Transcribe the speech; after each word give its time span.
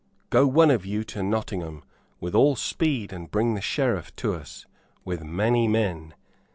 Go, 0.31 0.47
one 0.47 0.71
of 0.71 0.83
you, 0.83 1.03
to 1.03 1.21
Nottingham, 1.21 1.83
with 2.19 2.33
all 2.33 2.55
speed, 2.55 3.13
and 3.13 3.29
bring 3.29 3.53
the 3.53 3.61
Sheriff 3.61 4.15
to 4.15 4.33
us, 4.33 4.65
with 5.05 5.23
many 5.23 5.67
men. 5.67 6.15